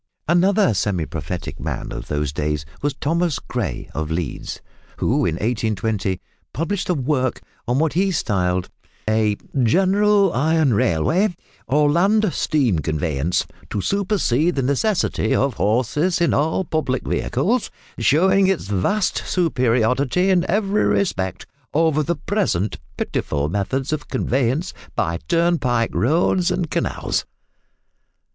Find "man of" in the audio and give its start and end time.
1.59-2.07